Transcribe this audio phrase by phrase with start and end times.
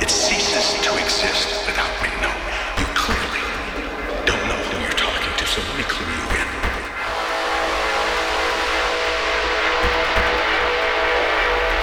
[0.00, 2.10] It ceases to exist without me.
[2.22, 2.30] No,
[2.78, 3.44] you clearly
[4.26, 6.48] don't know who you're talking to, so let me clue you in.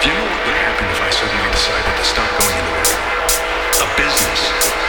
[0.01, 2.95] Do you know what would happen if I suddenly decided to stop going into?
[3.81, 4.80] A business.